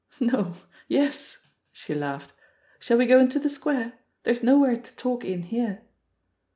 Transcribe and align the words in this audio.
"No— 0.19 0.55
^yes," 0.89 1.45
she 1.71 1.93
laughed. 1.93 2.33
"Shall 2.79 2.97
we 2.97 3.05
go 3.05 3.19
into 3.19 3.37
the 3.37 3.49
Square?— 3.49 3.99
^there's 4.25 4.41
nowhere 4.41 4.77
to 4.77 4.95
talk 4.95 5.23
in 5.23 5.43
here." 5.43 5.83